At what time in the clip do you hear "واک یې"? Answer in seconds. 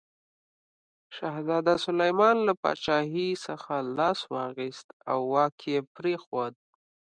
5.33-5.79